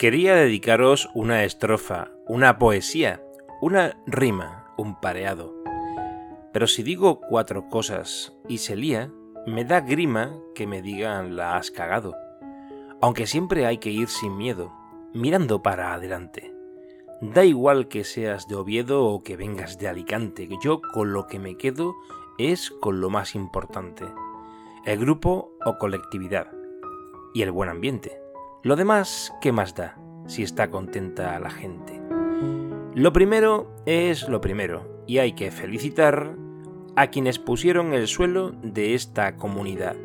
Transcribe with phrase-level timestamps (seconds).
[0.00, 3.22] Quería dedicaros una estrofa, una poesía,
[3.60, 5.54] una rima, un pareado.
[6.54, 9.12] Pero si digo cuatro cosas y se lía,
[9.46, 12.16] me da grima que me digan la has cagado.
[13.02, 14.72] Aunque siempre hay que ir sin miedo,
[15.12, 16.50] mirando para adelante.
[17.20, 21.38] Da igual que seas de Oviedo o que vengas de Alicante, yo con lo que
[21.38, 21.94] me quedo
[22.38, 24.06] es con lo más importante.
[24.86, 26.50] El grupo o colectividad.
[27.34, 28.29] Y el buen ambiente.
[28.62, 29.96] Lo demás, ¿qué más da
[30.26, 31.98] si está contenta la gente?
[32.94, 36.36] Lo primero es lo primero, y hay que felicitar
[36.94, 39.96] a quienes pusieron el suelo de esta comunidad.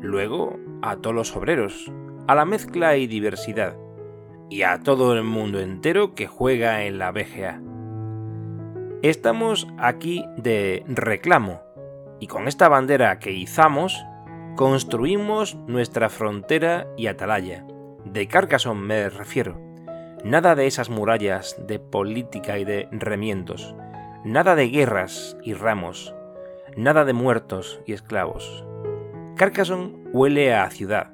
[0.00, 1.90] Luego, a todos los obreros,
[2.28, 3.76] a la mezcla y diversidad,
[4.48, 7.60] y a todo el mundo entero que juega en la BGA.
[9.02, 11.62] Estamos aquí de reclamo,
[12.20, 14.00] y con esta bandera que izamos,
[14.54, 17.66] construimos nuestra frontera y atalaya
[18.12, 19.60] de Carcassonne me refiero.
[20.24, 23.74] Nada de esas murallas de política y de remiendos.
[24.24, 26.14] Nada de guerras y ramos.
[26.76, 28.64] Nada de muertos y esclavos.
[29.36, 31.12] Carcassonne huele a ciudad,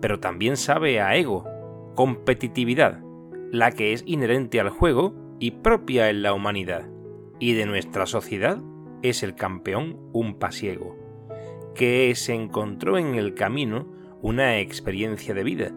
[0.00, 1.46] pero también sabe a ego,
[1.94, 3.00] competitividad,
[3.50, 6.88] la que es inherente al juego y propia en la humanidad.
[7.38, 8.58] Y de nuestra sociedad
[9.02, 10.96] es el campeón un pasiego,
[11.74, 13.86] que se encontró en el camino
[14.20, 15.72] una experiencia de vida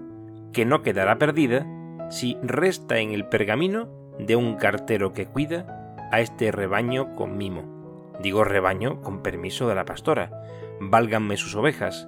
[0.55, 1.67] que no quedará perdida
[2.09, 8.15] si resta en el pergamino de un cartero que cuida a este rebaño con mimo.
[8.21, 10.31] Digo rebaño con permiso de la pastora.
[10.79, 12.07] Válganme sus ovejas.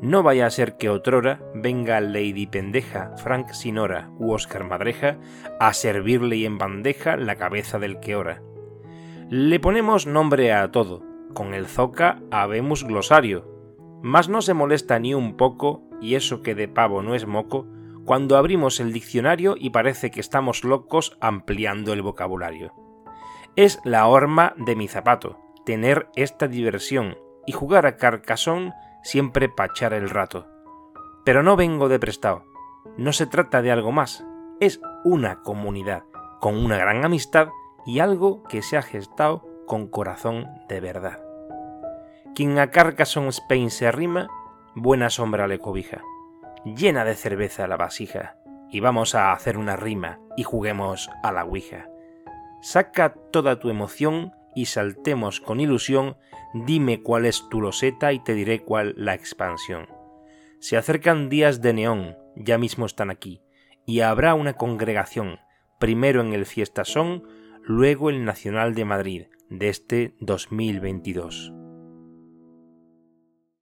[0.00, 5.18] No vaya a ser que otrora venga Lady Pendeja, Frank Sinora u Oscar Madreja
[5.58, 8.42] a servirle y en bandeja la cabeza del que ora.
[9.28, 11.02] Le ponemos nombre a todo,
[11.34, 13.44] con el zoca habemos glosario,
[14.04, 17.66] mas no se molesta ni un poco, y eso que de pavo no es moco,
[18.08, 22.72] cuando abrimos el diccionario y parece que estamos locos ampliando el vocabulario.
[23.54, 28.72] Es la horma de mi zapato, tener esta diversión y jugar a carcasón
[29.02, 30.46] siempre pachar el rato.
[31.22, 32.44] Pero no vengo de prestado,
[32.96, 34.24] no se trata de algo más,
[34.58, 36.04] es una comunidad,
[36.40, 37.48] con una gran amistad
[37.84, 41.22] y algo que se ha gestado con corazón de verdad.
[42.34, 44.28] Quien a Carcassonne Spain se arrima,
[44.74, 46.00] buena sombra le cobija
[46.64, 48.36] llena de cerveza la vasija,
[48.70, 51.88] y vamos a hacer una rima y juguemos a la Ouija.
[52.60, 56.16] Saca toda tu emoción y saltemos con ilusión,
[56.52, 59.88] dime cuál es tu loseta y te diré cuál la expansión.
[60.60, 63.42] Se acercan días de neón, ya mismo están aquí,
[63.86, 65.38] y habrá una congregación,
[65.78, 67.22] primero en el Fiestasón,
[67.62, 71.57] luego el Nacional de Madrid, de este 2022.